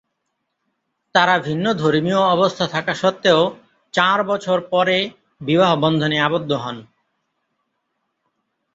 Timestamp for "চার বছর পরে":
3.93-4.97